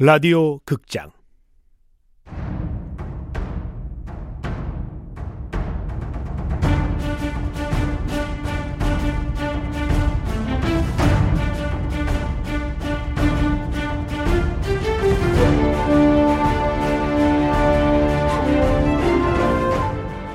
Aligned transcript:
라디오 0.00 0.60
극장. 0.60 1.10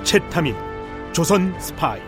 채타민 0.03 0.57
조선 1.13 1.57
스파이. 1.57 2.02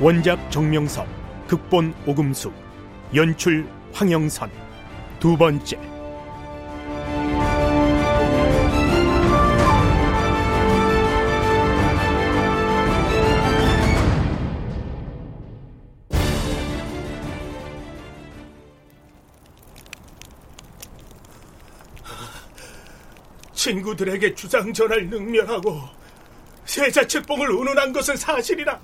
원작 0.00 0.50
정명섭 0.50 1.19
극본 1.50 1.92
오금수 2.06 2.52
연출 3.12 3.68
황영선. 3.92 4.48
두 5.18 5.36
번째. 5.36 5.76
친구들에게 23.52 24.36
주상 24.36 24.72
전할 24.72 25.08
능멸하고 25.08 25.80
세자 26.64 27.08
책봉을 27.08 27.50
운운한 27.50 27.92
것은 27.92 28.16
사실이라 28.16 28.80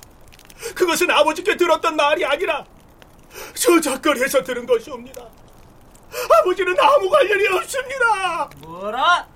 그것은 0.75 1.11
아버지께 1.11 1.57
들었던 1.57 1.97
말이 1.97 2.25
아니라 2.25 2.65
저작거리에서 3.55 4.43
들은 4.43 4.67
것이옵니다. 4.67 5.27
아버지는 6.41 6.75
아무 6.81 7.11
관련이 7.11 7.49
없습니다. 7.49 8.51
뭐라? 8.59 9.29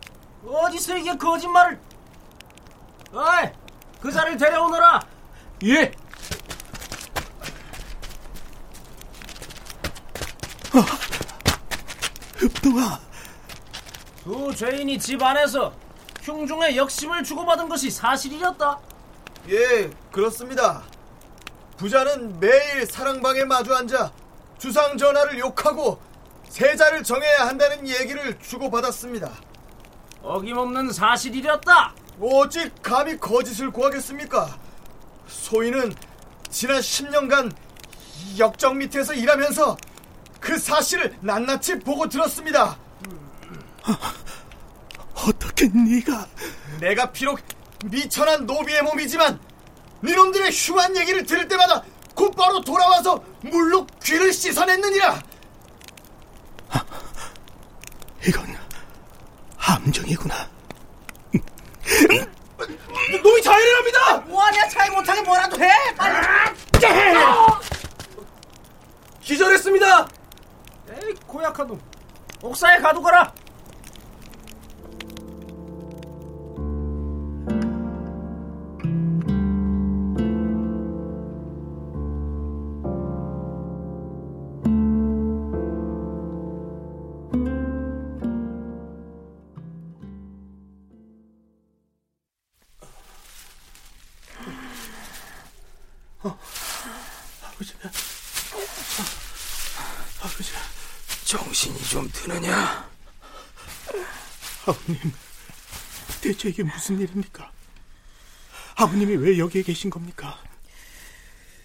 어디서 0.47 0.97
이게 0.97 1.17
거짓말을? 1.17 1.79
어이, 3.13 3.51
그 4.01 4.11
자를 4.11 4.37
데려오너라. 4.37 5.01
예. 5.65 5.93
흡동아, 12.37 12.99
두 14.23 14.55
죄인이 14.55 14.99
집 14.99 15.23
안에서 15.23 15.75
흉중의 16.23 16.77
역심을 16.77 17.23
주고받은 17.23 17.69
것이 17.69 17.91
사실이었다. 17.91 18.79
예, 19.51 19.91
그렇습니다. 20.11 20.83
부자는 21.81 22.39
매일 22.39 22.85
사랑방에 22.85 23.45
마주 23.45 23.75
앉아 23.75 24.13
주상 24.59 24.99
전하를 24.99 25.39
욕하고 25.39 25.99
세자를 26.51 27.03
정해야 27.03 27.47
한다는 27.47 27.89
얘기를 27.89 28.39
주고받았습니다. 28.39 29.33
어김없는 30.21 30.93
사실이었다. 30.93 31.95
어찌 32.21 32.71
감히 32.83 33.19
거짓을 33.19 33.71
구하겠습니까? 33.71 34.59
소인은 35.27 35.95
지난 36.51 36.81
10년간 36.81 37.51
역정 38.39 38.77
밑에서 38.77 39.15
일하면서 39.15 39.79
그 40.39 40.59
사실을 40.59 41.17
낱낱이 41.23 41.79
보고 41.79 42.07
들었습니다. 42.07 42.77
어떻게 45.15 45.67
네가 45.69 46.29
내가 46.79 47.11
비록 47.11 47.41
미천한 47.87 48.45
노비의 48.45 48.83
몸이지만 48.83 49.41
니놈들의 50.03 50.51
흉한 50.53 50.97
얘기를 50.97 51.25
들을 51.25 51.47
때마다 51.49 51.83
곧바로 52.15 52.61
돌아와서 52.61 53.23
물로 53.43 53.87
귀를 54.03 54.33
씻어냈느니라. 54.33 55.23
이건 58.27 58.57
함정이구나. 59.57 60.49
놈이 63.23 63.43
자해랍니다. 63.43 64.17
뭐하냐 64.27 64.69
차이 64.69 64.91
못하게 64.91 65.23
뭐라도 65.23 65.59
해. 65.61 65.71
빨리. 65.97 66.27
기절했습니다. 69.23 70.09
에이 70.91 71.15
고약한 71.27 71.67
놈. 71.67 71.81
옥사에 72.43 72.79
가두거라. 72.79 73.33
드느냐? 102.21 102.91
아버님, 104.67 105.13
대체 106.21 106.51
이게 106.51 106.63
무슨 106.63 107.01
일입니까? 107.01 107.51
아버님이 108.77 109.17
왜 109.17 109.39
여기에 109.39 109.63
계신 109.63 109.89
겁니까? 109.89 110.39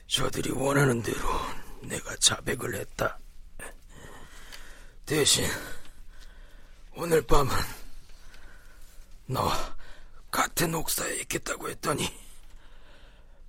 저들이 0.07 0.51
원하는 0.51 1.01
대로 1.01 1.27
내가 1.81 2.15
자백을 2.17 2.75
했다. 2.75 3.19
대신 5.05 5.45
오늘 6.93 7.21
밤은 7.21 7.53
너와 9.25 9.75
같은 10.31 10.73
옥사에 10.73 11.15
있겠다고 11.21 11.69
했더니 11.69 12.07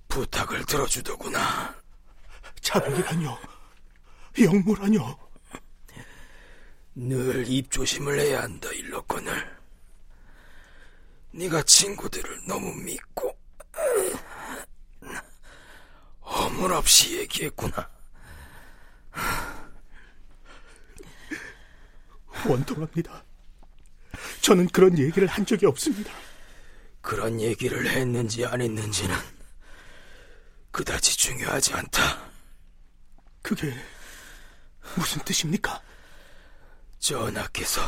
부탁을 0.09 0.65
들어주더구나. 0.65 1.73
자백이라뇨, 2.61 3.37
영모라뇨. 4.39 5.26
늘 6.99 7.47
입조심을 7.47 8.19
해야 8.19 8.41
한다, 8.41 8.67
일러건을. 8.71 9.57
네가 11.29 11.61
친구들을 11.61 12.47
너무 12.47 12.73
믿고 12.73 13.37
허물없이 16.25 17.19
얘기했구나. 17.19 17.87
원통합니다. 22.47 23.23
저는 24.41 24.67
그런 24.69 24.97
얘기를 24.97 25.27
한 25.27 25.45
적이 25.45 25.67
없습니다. 25.67 26.11
그런 27.01 27.39
얘기를 27.39 27.87
했는지 27.87 28.43
안 28.43 28.59
했는지는 28.59 29.15
그다지 30.71 31.15
중요하지 31.15 31.75
않다. 31.75 32.31
그게 33.43 33.71
무슨 34.95 35.23
뜻입니까? 35.23 35.79
전하께서 37.07 37.81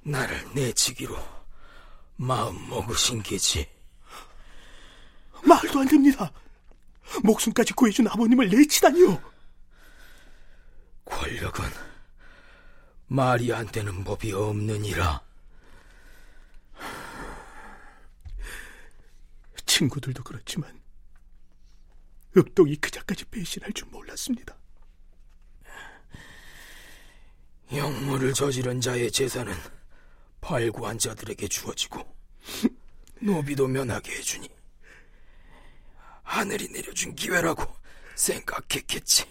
나를 0.00 0.54
내치기로 0.54 1.14
마음 2.16 2.70
먹으신 2.70 3.22
게지. 3.22 3.68
말도 5.46 5.80
안 5.80 5.86
됩니다. 5.86 6.32
목숨까지 7.22 7.74
구해준 7.74 8.08
아버님을 8.08 8.48
내치다니요. 8.48 9.22
권력은 11.04 11.64
말이 13.08 13.52
안 13.52 13.66
되는 13.66 14.02
법이 14.04 14.32
없느니라. 14.32 15.20
친구들도 19.66 20.22
그렇지만 20.22 20.80
읍동이 22.38 22.76
그자까지 22.76 23.26
배신할 23.26 23.74
줄 23.74 23.86
몰랐습니다. 23.88 24.56
영모를 27.76 28.32
저지른 28.34 28.80
자의 28.80 29.10
재산은 29.10 29.52
발구한 30.40 30.98
자들에게 30.98 31.48
주어지고 31.48 32.14
노비도 33.20 33.66
면하게 33.66 34.12
해주니 34.16 34.48
하늘이 36.22 36.68
내려준 36.68 37.14
기회라고 37.14 37.64
생각했겠지. 38.14 39.24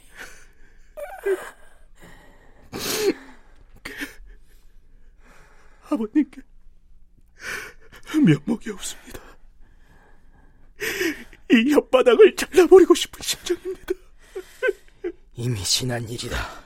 아버님께 5.89 6.41
면목이 8.25 8.71
없습니다. 8.71 9.21
이 11.49 11.75
혓바닥을 11.75 12.35
잘라버리고 12.37 12.93
싶은 12.95 13.21
심정입니다. 13.21 13.93
이미 15.35 15.63
지난 15.63 16.07
일이다. 16.09 16.63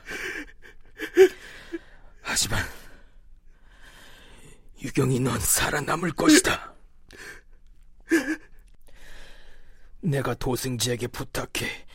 하지만 2.28 2.62
유경이 4.82 5.18
넌 5.20 5.40
살아남을 5.40 6.12
것이다. 6.12 6.74
내가 10.00 10.34
도승지에게 10.34 11.06
부탁해 11.08 11.86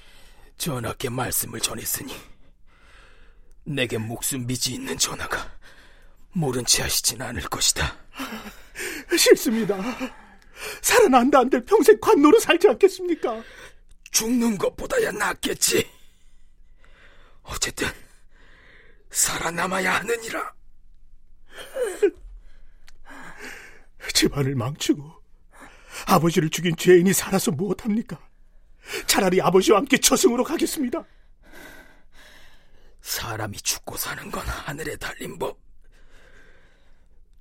전하께 0.58 1.10
말씀을 1.10 1.60
전했으니 1.60 2.16
내게 3.64 4.00
목숨 4.00 4.48
빚이 4.48 4.74
있는 4.74 4.98
전하가 4.98 5.50
모른 6.32 6.66
체 6.66 6.82
하시진 6.82 7.22
않을 7.22 7.44
것이다. 7.44 7.96
싫습니다. 9.16 9.78
살아난다 10.82 11.40
한들 11.40 11.64
평생 11.64 11.98
관노로 12.02 12.40
살지 12.40 12.68
않겠습니까? 12.70 13.44
죽는 14.12 14.58
것보다야 14.58 15.12
낫겠지. 15.12 15.88
어쨌든 17.44 17.88
살아남아야 19.14 19.96
하느니라. 19.96 20.54
집안을 24.14 24.56
망치고 24.56 25.24
아버지를 26.08 26.50
죽인 26.50 26.76
죄인이 26.76 27.14
살아서 27.14 27.52
무엇합니까? 27.52 28.20
차라리 29.08 29.42
아버지와 29.42 29.78
함께 29.78 29.98
저승으로 29.98 30.44
가겠습니다. 30.44 31.06
사람이 33.02 33.58
죽고 33.58 33.96
사는 33.98 34.30
건 34.32 34.46
하늘에 34.46 34.96
달린 34.98 35.38
법. 35.38 35.62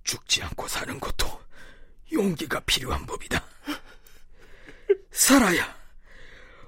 죽지 0.04 0.42
않고 0.42 0.68
사는 0.68 1.00
것도 1.00 1.40
용기가 2.12 2.60
필요한 2.60 3.06
법이다. 3.06 3.42
살아야 5.10 5.74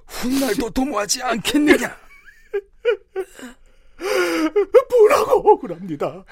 훗날도 0.07 0.71
도모하지 0.71 1.23
않겠느냐? 1.23 1.99
뭐라고 4.91 5.53
억울합니다. 5.53 6.25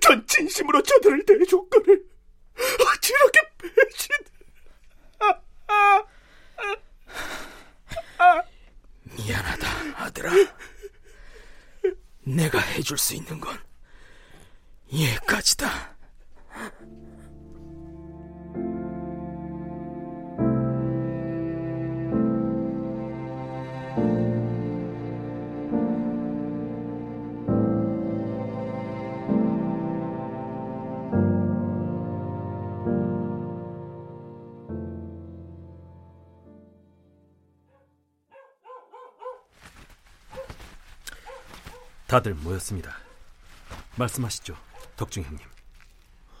전 0.00 0.26
진심으로 0.26 0.82
저들을 0.82 1.24
대줬거늘 1.24 2.04
어찌 2.56 3.12
이렇게 3.12 3.40
배신... 3.58 4.08
미안하다, 9.16 9.68
아들아. 10.04 10.30
내가 12.24 12.58
해줄 12.58 12.98
수 12.98 13.14
있는 13.14 13.40
건 13.40 13.58
얘까지다. 14.92 15.95
다들 42.16 42.32
모였습니다. 42.32 42.96
말씀하시죠, 43.96 44.56
덕중 44.96 45.22
형님. 45.24 45.38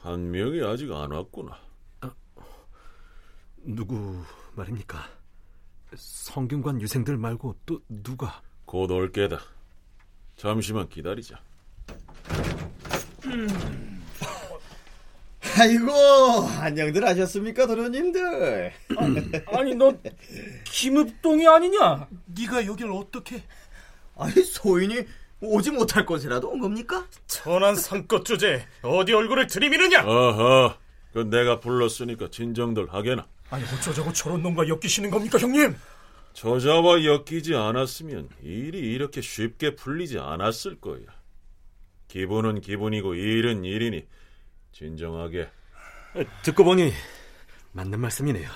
한 0.00 0.30
명이 0.30 0.64
아직 0.64 0.90
안 0.90 1.10
왔구나. 1.10 1.58
누구 3.58 4.22
말입니까? 4.54 5.06
성균관 5.94 6.80
유생들 6.80 7.18
말고 7.18 7.56
또 7.66 7.82
누가? 7.90 8.40
곧 8.64 8.90
올 8.90 9.12
게다. 9.12 9.38
잠시만 10.38 10.88
기다리자. 10.88 11.38
아이고, 15.58 15.92
안녕들 16.58 17.06
하셨습니까, 17.06 17.66
도련님들? 17.66 18.72
아니 19.48 19.74
너 19.74 19.92
김읍동이 20.64 21.46
아니냐? 21.46 22.08
네가 22.28 22.64
여길 22.64 22.90
어떻게? 22.90 23.44
아니, 24.16 24.32
소인이 24.42 25.04
오지 25.40 25.70
못할 25.70 26.06
곳이라도 26.06 26.48
온 26.48 26.60
겁니까? 26.60 27.06
천한 27.26 27.74
상껏 27.76 28.24
주제 28.24 28.66
어디 28.82 29.12
얼굴을 29.12 29.46
들이미느냐? 29.46 30.00
아하, 30.00 30.78
그 31.12 31.28
내가 31.30 31.60
불렀으니까 31.60 32.30
진정들 32.30 32.92
하게나. 32.92 33.26
아니 33.50 33.64
어쩌자고 33.64 34.12
저런 34.12 34.42
놈과 34.42 34.66
엮이시는 34.68 35.10
겁니까 35.10 35.38
형님? 35.38 35.76
저자와 36.32 37.04
엮이지 37.04 37.54
않았으면 37.54 38.28
일이 38.42 38.78
이렇게 38.78 39.20
쉽게 39.20 39.74
풀리지 39.74 40.18
않았을 40.18 40.80
거야. 40.80 41.00
기분은 42.08 42.60
기분이고 42.60 43.14
일은 43.14 43.64
일이니 43.64 44.06
진정하게. 44.72 45.48
듣고 46.42 46.64
보니 46.64 46.92
맞는 47.72 48.00
말씀이네요. 48.00 48.48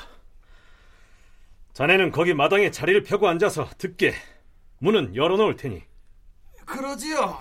자네는 1.75 2.11
거기 2.11 2.35
마당에 2.35 2.71
자리를 2.71 3.03
펴고 3.05 3.29
앉아서 3.29 3.69
듣게 3.79 4.15
문은 4.79 5.15
열어놓을 5.15 5.57
테니 5.57 5.83
그러지요. 6.67 7.39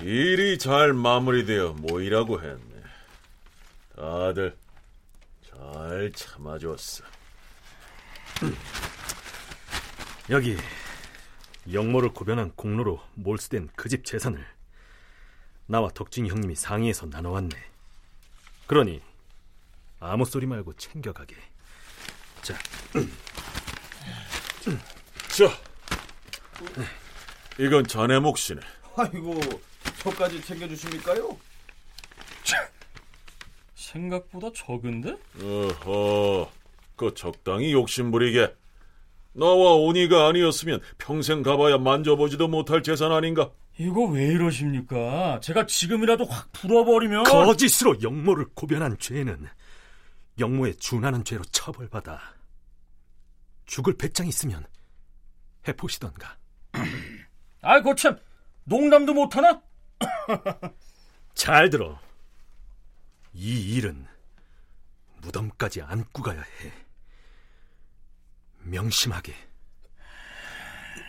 일이 0.00 0.58
잘 0.58 0.92
마무리되어 0.92 1.74
모이라고 1.74 2.42
했네. 2.42 2.82
다들 3.96 4.56
잘 5.48 6.12
참아줬어. 6.12 7.04
여기 10.30 10.56
영모를 11.72 12.10
고변한 12.10 12.52
공로로 12.56 13.00
몰수된 13.14 13.68
그 13.76 13.88
집 13.88 14.04
재산을 14.04 14.44
나와 15.66 15.88
덕진이 15.90 16.28
형님이 16.28 16.56
상의해서 16.56 17.06
나눠왔네. 17.06 17.56
그러니 18.66 19.00
아무 20.00 20.24
소리 20.24 20.46
말고 20.46 20.74
챙겨가게. 20.74 21.36
자, 22.44 22.54
자, 25.30 25.50
이건 27.58 27.86
자네 27.86 28.18
몫이네. 28.18 28.60
아이고, 28.96 29.40
저까지 30.00 30.42
챙겨주십니까요? 30.42 31.36
생각보다 33.74 34.50
적은데? 34.54 35.16
어허, 35.40 36.50
그 36.96 37.14
적당히 37.14 37.72
욕심부리게. 37.72 38.54
나와 39.32 39.74
온이가 39.74 40.28
아니었으면 40.28 40.80
평생 40.98 41.42
가봐야 41.42 41.78
만져보지도 41.78 42.48
못할 42.48 42.82
재산 42.82 43.10
아닌가? 43.12 43.50
이거 43.78 44.04
왜 44.04 44.26
이러십니까? 44.26 45.40
제가 45.40 45.66
지금이라도 45.66 46.24
확 46.26 46.52
풀어버리면 46.52 47.24
거짓으로 47.24 48.00
영모를 48.02 48.46
고변한 48.54 48.96
죄는 48.98 49.48
영모에 50.38 50.74
준하는 50.74 51.24
죄로 51.24 51.42
처벌받아 51.50 52.20
죽을 53.66 53.96
배짱 53.96 54.26
있으면 54.26 54.66
해보시던가. 55.66 56.36
아이 57.62 57.82
거참 57.82 58.18
농담도 58.64 59.14
못하나? 59.14 59.62
잘 61.34 61.70
들어. 61.70 61.98
이 63.32 63.74
일은 63.74 64.06
무덤까지 65.22 65.82
안고 65.82 66.22
가야 66.22 66.40
해. 66.40 66.72
명심하게. 68.60 69.34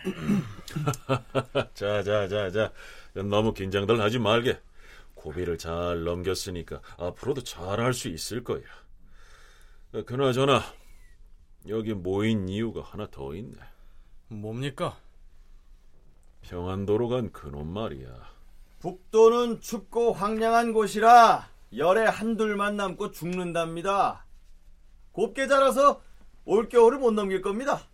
자, 1.74 2.02
자, 2.02 2.28
자, 2.28 2.50
자. 2.50 2.72
너무 3.14 3.52
긴장들 3.54 4.00
하지 4.00 4.18
말게. 4.18 4.60
고비를 5.14 5.56
잘 5.58 6.04
넘겼으니까 6.04 6.80
앞으로도 6.98 7.42
잘 7.42 7.80
할 7.80 7.92
수 7.94 8.08
있을 8.08 8.44
거야. 8.44 8.62
그나저나 10.06 10.62
여기 11.68 11.94
모인 11.94 12.48
이유가 12.48 12.82
하나 12.82 13.08
더 13.10 13.34
있네. 13.34 13.56
뭡니까? 14.28 14.98
평안도로 16.42 17.08
간 17.08 17.32
그놈 17.32 17.72
말이야. 17.72 18.08
북도는 18.78 19.60
춥고 19.60 20.12
황량한 20.12 20.72
곳이라 20.72 21.48
열에 21.76 22.06
한둘만 22.06 22.76
남고 22.76 23.10
죽는답니다. 23.10 24.26
곱게 25.12 25.48
자라서 25.48 26.02
올겨울을 26.44 26.98
못 26.98 27.12
넘길 27.12 27.42
겁니다. 27.42 27.88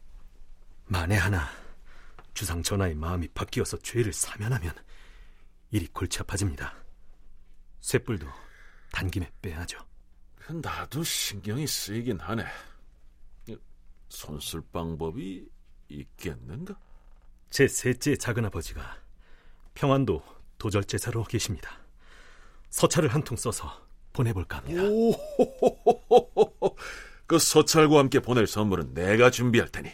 만에 0.86 1.16
하나 1.16 1.48
주상 2.34 2.62
전하의 2.62 2.94
마음이 2.94 3.28
바뀌어서 3.28 3.78
죄를 3.78 4.12
사면하면 4.12 4.72
일이 5.70 5.86
골치 5.86 6.20
아파집니다. 6.20 6.74
쇠뿔도 7.80 8.26
단김에 8.92 9.30
빼야죠. 9.40 9.78
나도 10.48 11.02
신경이 11.02 11.66
쓰이긴 11.66 12.20
하네. 12.20 12.44
손쓸 14.16 14.60
방법이 14.72 15.48
있겠는가? 15.88 16.76
제 17.50 17.66
셋째 17.66 18.14
작은아버지가 18.16 18.82
평안도 19.74 20.22
도절제사로 20.58 21.24
계십니다. 21.24 21.70
서찰을 22.70 23.08
한 23.12 23.24
통 23.24 23.36
써서 23.36 23.70
보내볼까 24.12 24.58
합니다. 24.58 24.82
오호호호호호. 24.82 26.76
그 27.26 27.38
서찰과 27.38 27.98
함께 27.98 28.20
보낼 28.20 28.46
선물은 28.46 28.92
내가 28.94 29.30
준비할 29.30 29.68
테니 29.70 29.90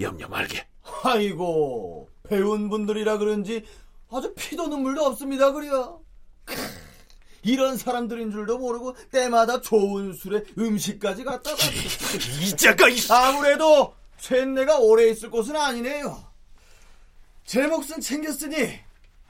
염려 0.00 0.28
말게. 0.28 0.66
아이고 1.04 2.08
배운 2.24 2.68
분들이라 2.68 3.18
그런지 3.18 3.64
아주 4.10 4.34
피도 4.34 4.66
눈물도 4.68 5.04
없습니다 5.04 5.52
그려. 5.52 6.00
이런 7.44 7.76
사람들인 7.76 8.30
줄도 8.30 8.58
모르고 8.58 8.96
때마다 9.10 9.60
좋은 9.60 10.14
술에 10.14 10.42
음식까지 10.58 11.24
갖다 11.24 11.50
놨어. 11.50 11.70
이자가 12.42 12.88
이 12.88 12.96
아무래도 13.10 13.94
쇤네가 14.18 14.78
오래 14.78 15.10
있을 15.10 15.30
곳은 15.30 15.54
아니네요. 15.54 16.32
제 17.44 17.66
몫은 17.66 18.00
챙겼으니 18.00 18.80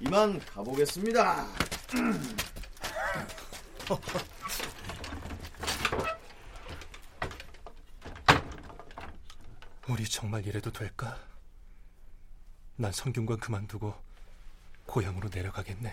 이만 0.00 0.38
가보겠습니다. 0.46 1.46
우리 9.88 10.08
정말 10.08 10.46
이래도 10.46 10.70
될까? 10.72 11.18
난 12.76 12.92
성균관 12.92 13.38
그만두고 13.38 13.92
고향으로 14.86 15.28
내려가겠네. 15.32 15.92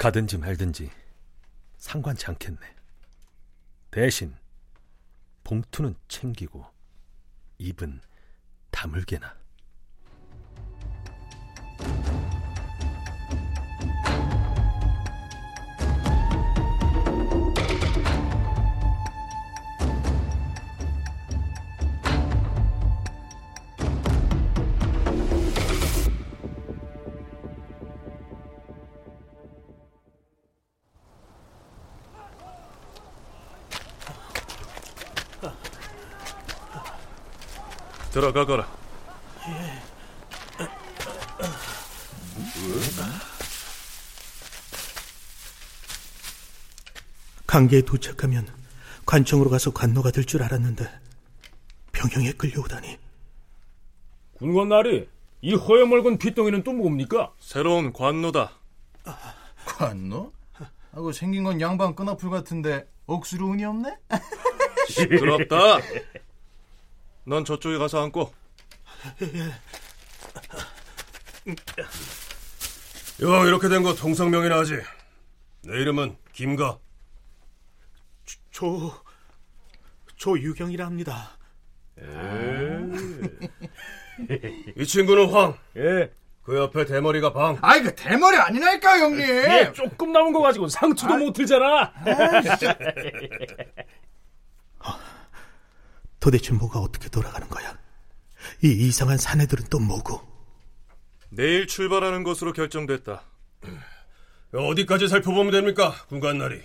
가든지 0.00 0.38
말든지 0.38 0.90
상관치 1.76 2.24
않겠네. 2.24 2.58
대신 3.90 4.34
봉투는 5.44 5.94
챙기고 6.08 6.64
입은 7.58 8.00
다물게나. 8.70 9.39
들어가거라. 38.20 38.68
강계에 47.46 47.82
도착하면 47.82 48.46
관청으로 49.06 49.50
가서 49.50 49.72
관노가 49.72 50.10
될 50.10 50.24
줄 50.24 50.42
알았는데 50.42 50.88
병영에 51.92 52.32
끌려오다니 52.32 52.98
군관 54.34 54.68
나리, 54.70 55.08
이 55.42 55.54
허여멀건 55.54 56.16
빗덩이는 56.18 56.62
또 56.62 56.72
뭡니까? 56.72 57.30
새로운 57.40 57.92
관노다. 57.92 58.52
관노? 59.66 60.32
하고 60.92 61.12
생긴 61.12 61.44
건 61.44 61.60
양반 61.60 61.94
끈어풀 61.94 62.30
같은데 62.30 62.86
억수로 63.06 63.48
운이 63.48 63.64
없네? 63.64 63.98
시끄럽다. 64.88 65.78
넌 67.24 67.44
저쪽에 67.44 67.78
가서 67.78 68.02
앉고. 68.02 68.32
여 73.22 73.46
이렇게 73.46 73.68
된 73.68 73.82
거 73.82 73.94
통성명이나 73.94 74.58
하지. 74.58 74.74
내 75.62 75.74
이름은 75.80 76.16
김가. 76.32 76.78
저... 78.50 79.02
저 80.16 80.32
유경이라 80.32 80.84
합니다 80.84 81.30
이 84.76 84.84
친구는 84.86 85.30
황. 85.30 85.56
예. 85.76 86.12
그 86.42 86.56
옆에 86.56 86.84
대머리가 86.84 87.32
방. 87.32 87.58
아이 87.62 87.82
그 87.82 87.94
대머리 87.94 88.36
아니라니까 88.36 88.98
형님. 88.98 89.20
예, 89.20 89.72
조금 89.74 90.12
남은 90.12 90.32
거 90.32 90.40
가지고 90.42 90.68
상투도 90.68 91.16
못 91.16 91.32
들잖아. 91.32 91.92
도대체 96.20 96.52
뭐가 96.52 96.78
어떻게 96.78 97.08
돌아가는 97.08 97.48
거야 97.48 97.76
이 98.62 98.68
이상한 98.68 99.18
사내들은 99.18 99.66
또 99.70 99.78
뭐고 99.78 100.30
내일 101.30 101.68
출발하는 101.68 102.24
것으로 102.24 102.52
결정됐다. 102.52 103.22
어디까지 104.52 105.06
살펴보면 105.06 105.52
됩니까, 105.52 105.94
군관나리? 106.08 106.60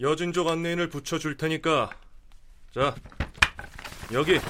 여진족 0.00 0.48
안내인을 0.48 0.88
붙여줄 0.88 1.36
테니까. 1.36 1.90
자, 2.74 2.94
여기. 4.12 4.40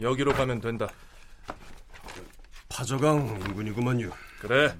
여기로 0.00 0.32
가면 0.32 0.60
된다. 0.60 0.88
파저강 2.70 3.42
인근이구만요. 3.46 4.10
그래. 4.40 4.74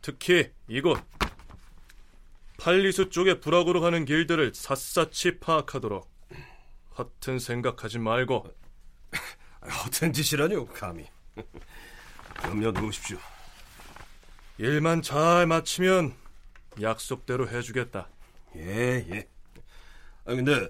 특히 0.00 0.50
이곳. 0.66 0.98
팔리수 2.58 3.10
쪽에 3.10 3.38
불악으로 3.38 3.82
가는 3.82 4.04
길들을 4.06 4.52
샅샅이 4.54 5.40
파악하도록. 5.40 6.08
허튼 6.98 7.38
생각하지 7.38 7.98
말고. 7.98 8.46
허튼 9.84 10.12
짓이라뇨, 10.12 10.66
감히. 10.66 11.06
염려 12.44 12.70
놓으십시오. 12.72 13.18
일만 14.58 15.02
잘 15.02 15.46
마치면 15.46 16.14
약속대로 16.80 17.48
해주겠다. 17.48 18.08
예, 18.56 19.06
예. 19.10 19.28
아, 20.24 20.34
근데 20.34 20.68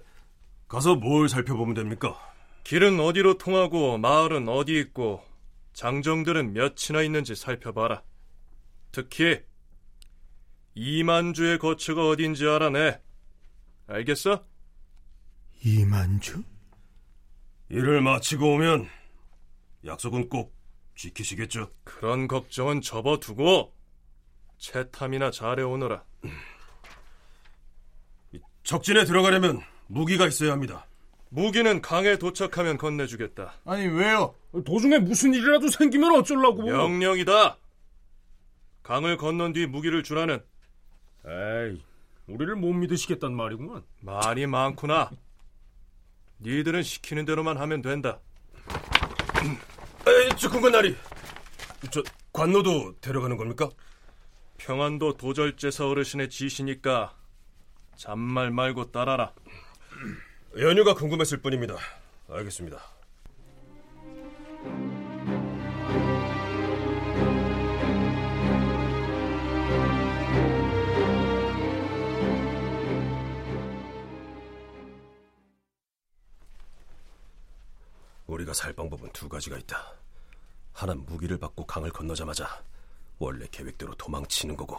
가서 0.69 0.97
뭘 0.97 1.29
살펴보면 1.29 1.75
됩니까? 1.75 2.19
길은 2.65 2.99
어디로 2.99 3.39
통하고 3.39 3.97
마을은 3.99 4.49
어디 4.49 4.79
있고 4.81 5.23
장정들은 5.73 6.53
몇이나 6.53 7.03
있는지 7.03 7.37
살펴봐라. 7.37 8.03
특히 8.91 9.43
이만주의 10.75 11.59
거처가 11.59 12.09
어딘지 12.09 12.47
알아내. 12.47 13.01
알겠어? 13.87 14.45
이만주? 15.67 16.45
일을 17.71 18.01
마치고 18.01 18.55
오면 18.55 18.89
약속은 19.85 20.29
꼭 20.29 20.55
지키시겠죠? 20.95 21.73
그런 21.83 22.29
걱정은 22.29 22.81
접어두고 22.81 23.75
채탐이나 24.59 25.33
잘해오너라. 25.33 26.05
적진에 28.63 29.05
들어가려면 29.05 29.61
무기가 29.89 30.29
있어야 30.29 30.53
합니다. 30.53 30.87
무기는 31.31 31.83
강에 31.83 32.17
도착하면 32.17 32.79
건네주겠다. 32.79 33.55
아니 33.65 33.89
왜요? 33.89 34.37
도중에 34.65 35.01
무슨 35.01 35.35
일이라도 35.35 35.67
생기면 35.69 36.15
어쩌려고. 36.15 36.63
명령이다. 36.63 37.59
강을 38.85 39.17
건넌 39.17 39.53
뒤 39.53 39.67
무기를 39.67 40.05
주라는 40.05 40.41
에이, 41.27 41.83
우리를 42.29 42.55
못 42.55 42.73
믿으시겠단 42.73 43.35
말이구만. 43.35 43.83
말이 44.01 44.47
많구나. 44.47 45.11
니들은 46.41 46.83
시키는 46.83 47.25
대로만 47.25 47.57
하면 47.59 47.83
된다. 47.83 48.21
에이, 50.07 50.29
저 50.39 50.51
군관 50.51 50.73
나리. 50.73 50.97
저 51.91 52.03
관노도 52.33 52.97
데려가는 53.01 53.37
겁니까? 53.37 53.69
평안도 54.59 55.17
도절제사 55.17 55.89
어르신의 55.89 56.31
지시니까 56.31 57.15
잔말 57.97 58.51
말고 58.51 58.91
따라라. 58.91 59.33
연유가 60.59 60.95
궁금했을 60.95 61.39
뿐입니다. 61.39 61.77
알겠습니다. 62.29 62.96
우리가 78.37 78.53
살 78.53 78.73
방법은 78.73 79.11
두 79.13 79.29
가지가 79.29 79.57
있다. 79.59 79.95
하나는 80.73 81.07
무기를 81.07 81.39
받고 81.39 81.67
강을 81.67 81.91
건너자마자 81.91 82.63
원래 83.19 83.47
계획대로 83.51 83.95
도망치는 83.95 84.57
거고, 84.57 84.79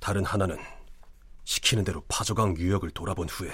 다른 0.00 0.24
하나는 0.24 0.58
시키는 1.44 1.84
대로 1.84 2.02
파조강 2.08 2.56
유역을 2.56 2.90
돌아본 2.92 3.28
후에 3.28 3.52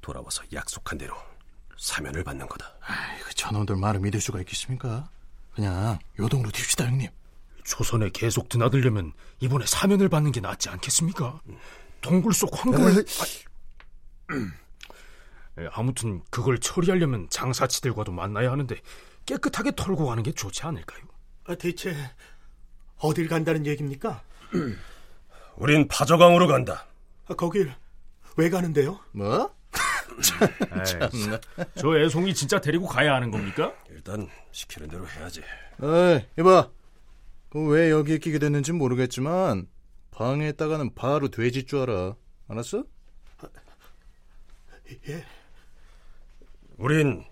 돌아와서 0.00 0.42
약속한 0.52 0.98
대로 0.98 1.14
사면을 1.78 2.24
받는 2.24 2.48
거다. 2.48 2.74
아이 2.80 3.20
그 3.20 3.34
저놈들 3.34 3.76
말을 3.76 4.00
믿을 4.00 4.20
수가 4.20 4.40
있겠습니까? 4.40 5.08
그냥 5.54 5.98
요동으로 6.18 6.50
튑시다 6.50 6.86
형님. 6.86 7.08
조선에 7.64 8.10
계속 8.12 8.48
드나들려면 8.48 9.12
이번에 9.38 9.66
사면을 9.66 10.08
받는 10.08 10.32
게 10.32 10.40
낫지 10.40 10.68
않겠습니까? 10.68 11.40
동굴 12.00 12.32
속 12.32 12.50
황금을... 12.52 13.04
에, 15.60 15.68
아무튼 15.72 16.22
그걸 16.30 16.58
처리하려면 16.58 17.28
장사치들과도 17.30 18.12
만나야 18.12 18.50
하는데 18.50 18.74
깨끗하게 19.26 19.72
털고 19.76 20.06
가는 20.06 20.22
게 20.22 20.32
좋지 20.32 20.62
않을까요? 20.64 21.02
아, 21.44 21.54
대체 21.54 21.94
어딜 22.96 23.28
간다는 23.28 23.66
얘기입니까? 23.66 24.22
우린 25.56 25.86
파저강으로 25.88 26.46
간다. 26.46 26.86
아, 27.28 27.34
거길 27.34 27.72
왜 28.36 28.50
가는데요? 28.50 28.98
뭐? 29.12 29.54
에이, 31.12 31.66
저 31.76 31.98
애송이 31.98 32.34
진짜 32.34 32.60
데리고 32.60 32.86
가야 32.86 33.14
하는 33.14 33.30
겁니까? 33.30 33.72
일단 33.90 34.28
시키는 34.52 34.88
대로 34.88 35.06
해야지. 35.08 35.42
어이 35.80 36.24
이봐. 36.38 36.70
그왜 37.50 37.90
여기에 37.90 38.18
끼게 38.18 38.38
됐는지 38.38 38.72
모르겠지만 38.72 39.66
방해했다가는 40.10 40.94
바로 40.94 41.28
돼지 41.28 41.64
줄 41.64 41.80
알아. 41.80 42.14
알았어? 42.48 42.84
예, 45.08 45.24
우린 46.80 47.24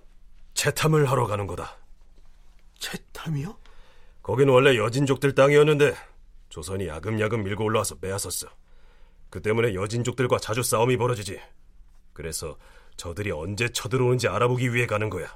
채탐을 0.52 1.10
하러 1.10 1.26
가는 1.26 1.46
거다. 1.46 1.78
채탐이요? 2.78 3.56
거긴 4.22 4.50
원래 4.50 4.76
여진족들 4.76 5.34
땅이었는데 5.34 5.94
조선이 6.50 6.86
야금야금 6.86 7.44
밀고 7.44 7.64
올라와서 7.64 7.94
빼앗았어. 7.94 8.46
그 9.30 9.40
때문에 9.40 9.74
여진족들과 9.74 10.38
자주 10.38 10.62
싸움이 10.62 10.98
벌어지지. 10.98 11.40
그래서 12.12 12.58
저들이 12.98 13.30
언제 13.30 13.70
쳐들어오는지 13.70 14.28
알아보기 14.28 14.74
위해 14.74 14.86
가는 14.86 15.08
거야. 15.08 15.34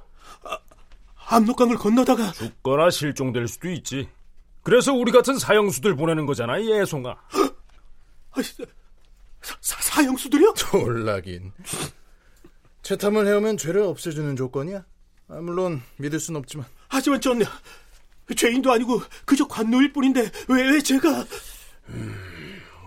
압록강을 1.29 1.77
건너다가 1.77 2.33
죽거나 2.33 2.91
실종될 2.91 3.49
수도 3.49 3.71
있지. 3.71 4.11
그래서 4.63 4.93
우리 4.93 5.11
같은 5.11 5.39
사형수들 5.39 5.97
보내는 5.97 6.27
거잖아, 6.27 6.59
이 6.59 6.71
애송아. 6.71 7.11
아, 7.11 8.43
사, 9.41 9.57
사, 9.61 9.81
사형수들이요? 9.81 10.53
졸라긴. 10.55 11.53
채탐을 12.93 13.27
해오면 13.27 13.57
죄를 13.57 13.83
없애주는 13.83 14.37
조건이야. 14.37 14.85
아, 15.29 15.35
물론 15.37 15.83
믿을 15.97 16.21
순 16.21 16.37
없지만. 16.37 16.67
하지만 16.89 17.21
전 17.23 17.41
죄인도 18.37 18.71
아니고 18.71 19.01
그저 19.25 19.47
관노일 19.49 19.93
뿐인데 19.93 20.31
왜, 20.49 20.71
왜 20.71 20.81
제가 20.83 21.25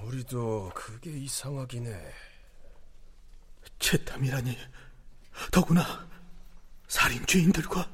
우리도 0.05 0.71
그게 0.75 1.09
이상하긴 1.09 1.87
해. 1.87 1.99
채탐이라니 3.79 4.55
더구나 5.51 6.07
살인 6.87 7.25
죄인들과 7.25 7.89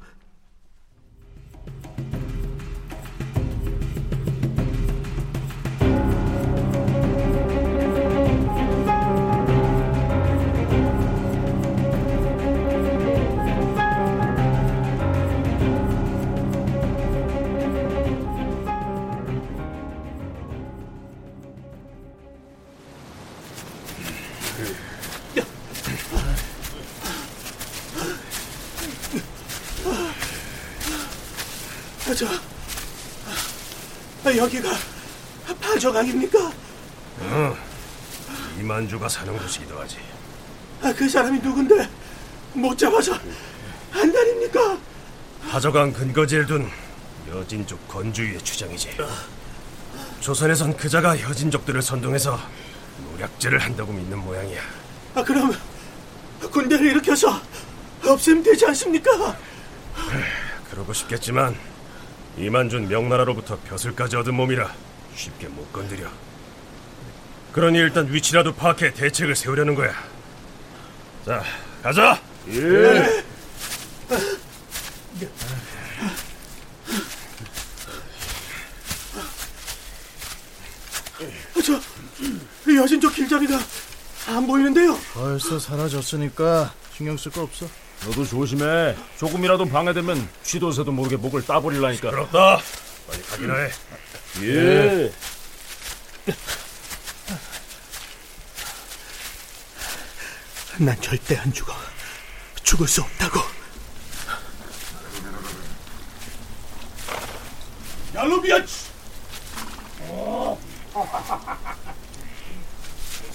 저 32.21 32.27
아, 34.29 34.37
여기가 34.37 34.69
파저강입니까? 35.59 36.51
이만주가 38.59 39.09
사는 39.09 39.35
곳이기도 39.35 39.79
하지. 39.79 39.97
아, 40.83 40.93
그 40.93 41.09
사람이 41.09 41.39
누군데 41.39 41.89
못 42.53 42.77
잡아서 42.77 43.17
안달입니까? 43.91 44.77
하저강 45.41 45.91
근거지를 45.93 46.45
둔 46.45 46.69
여진족 47.27 47.87
건주의 47.87 48.37
주장이지. 48.43 48.97
조선에선 50.19 50.77
그자가 50.77 51.19
여진족들을 51.19 51.81
선동해서 51.81 52.39
노략질을 53.13 53.57
한다고 53.57 53.91
믿는 53.93 54.19
모양이야. 54.19 54.61
아, 55.15 55.23
그럼 55.23 55.55
군대를 56.51 56.85
일으켜서 56.85 57.41
없애면 58.05 58.43
되지 58.43 58.67
않습니까? 58.67 59.35
그러고 60.69 60.93
싶겠지만 60.93 61.70
이만준 62.41 62.87
명나라로부터 62.87 63.57
벼슬까지 63.59 64.15
얻은 64.17 64.33
몸이라 64.33 64.73
쉽게 65.15 65.47
못 65.47 65.71
건드려. 65.71 66.09
그러니 67.51 67.77
일단 67.77 68.11
위치라도 68.11 68.53
파악해 68.55 68.93
대책을 68.93 69.35
세우려는 69.35 69.75
거야. 69.75 69.93
자, 71.25 71.43
가자. 71.83 72.19
예. 72.49 73.23
아, 81.55 81.61
저 81.63 81.79
여신족 82.73 83.13
길잡이가 83.13 83.59
안 84.27 84.47
보이는데요. 84.47 84.97
벌써 85.13 85.59
사라졌으니까 85.59 86.73
신경 86.95 87.17
쓸 87.17 87.31
거 87.31 87.43
없어. 87.43 87.67
너도 88.05 88.25
조심해. 88.25 88.95
조금이라도 89.19 89.65
방해되면 89.65 90.27
쥐도새도 90.43 90.91
모르게 90.91 91.17
목을 91.17 91.45
따버릴라니까. 91.45 92.09
그렇다. 92.09 92.59
빨리 93.07 93.21
가기나 93.23 93.55
해. 93.57 93.71
예. 94.43 95.11
난 100.79 100.99
절대 100.99 101.37
안 101.37 101.53
죽어. 101.53 101.73
죽을 102.63 102.87
수 102.87 103.01
없다고. 103.01 103.39
야루비야! 108.15 108.57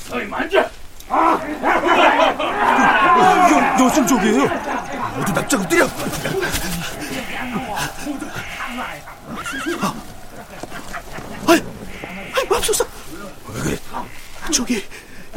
서이 0.09 0.25
만져. 0.27 0.69
여, 3.81 3.85
여신족이에요. 3.87 4.49
모두 5.19 5.33
납작 5.33 5.61
엎드려. 5.61 5.87
아이, 11.47 11.63
아이, 12.35 12.49
맙소사. 12.49 12.85
저기 14.53 14.83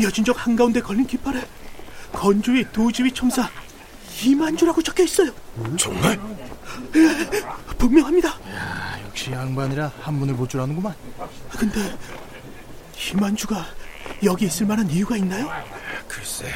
여진족 0.02 0.45
한가운데 0.45 0.82
걸린 0.82 1.06
깃발에 1.06 1.41
건조의 2.13 2.71
도지위 2.71 3.13
첨사 3.13 3.49
이만주라고 4.23 4.82
적혀 4.82 5.04
있어요. 5.04 5.32
정말? 5.78 6.19
예, 6.95 7.75
분명합니다. 7.78 8.38
역시 9.08 9.32
양반이라 9.32 9.91
한문을 10.02 10.36
볼 10.36 10.47
줄 10.47 10.62
아는구만. 10.62 10.93
근데 11.58 11.97
이만주가 13.13 13.65
여기 14.23 14.45
있을 14.45 14.65
만한 14.65 14.89
이유가 14.89 15.15
있나요? 15.17 15.49
글쎄, 16.08 16.47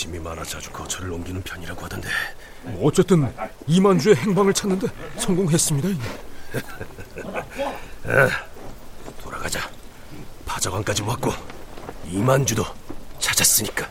의심이 0.00 0.18
많아 0.18 0.42
자주 0.44 0.72
거처를 0.72 1.12
옮기는 1.12 1.42
편이라고 1.42 1.84
하던데. 1.84 2.08
뭐 2.62 2.86
어쨌든 2.86 3.30
이만주의 3.66 4.16
행방을 4.16 4.54
찾는데 4.54 4.86
성공했습니다. 5.18 5.88
돌아가자. 9.20 9.70
파자관까지 10.46 11.02
왔고 11.02 11.30
이만주도 12.06 12.64
찾았으니까. 13.18 13.90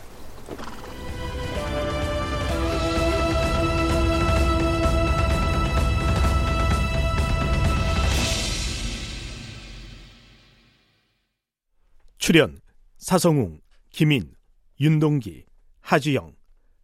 출연 12.18 12.60
사성웅, 12.98 13.60
김인, 13.90 14.34
윤동기, 14.80 15.44
하지영, 15.80 16.34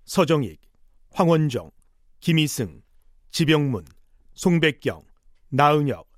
서정익, 0.05 0.61
황원정, 1.11 1.71
김희승, 2.21 2.83
지병문, 3.31 3.85
송백경, 4.35 5.03
나은혁, 5.49 6.09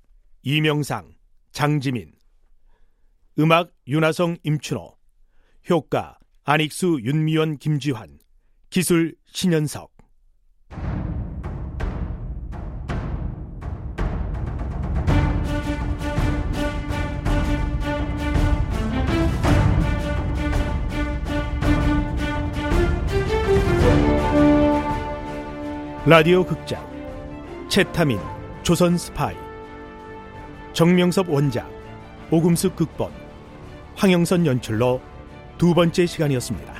이명상, 0.43 1.15
장지민. 1.51 2.13
음악 3.37 3.73
윤하성 3.87 4.37
임춘호. 4.43 4.97
효과 5.69 6.17
안익수 6.43 6.99
윤미원 7.03 7.57
김지환. 7.57 8.19
기술 8.69 9.15
신현석 9.25 9.98
라디오 26.09 26.43
극장 26.43 26.83
채타민 27.69 28.17
조선 28.63 28.97
스파이 28.97 29.35
정명섭 30.73 31.29
원작 31.29 31.69
오금숙 32.31 32.75
극본 32.75 33.11
황영선 33.95 34.47
연출로 34.47 35.01
두 35.59 35.75
번째 35.75 36.07
시간이었습니다. 36.07 36.78